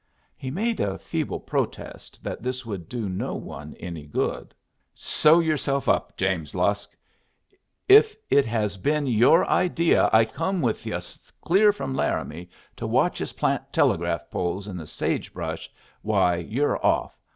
[0.35, 4.55] He made a feeble protest that this would do no one any good.
[4.95, 6.97] "Sew yourself up, James Lusk.
[7.87, 13.19] If it has been your idea I come with yus clear from Laramie to watch
[13.19, 15.69] yus plant telegraph poles in the sage brush,
[16.01, 17.15] why you're off.